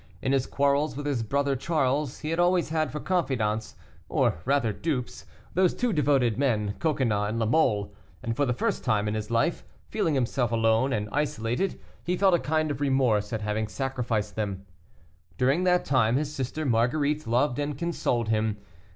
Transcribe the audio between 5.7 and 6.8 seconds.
two devoted men,